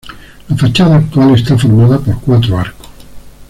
[0.49, 2.87] La fachada actual está formada por cuatro arcos.